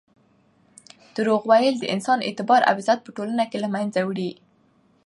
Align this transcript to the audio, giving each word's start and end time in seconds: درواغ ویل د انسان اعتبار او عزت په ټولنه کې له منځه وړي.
درواغ 1.15 1.41
ویل 1.49 1.75
د 1.79 1.85
انسان 1.95 2.19
اعتبار 2.27 2.61
او 2.69 2.75
عزت 2.79 2.99
په 3.03 3.11
ټولنه 3.17 3.43
کې 3.49 3.57
له 3.63 3.67
منځه 3.75 3.99
وړي. 4.03 4.31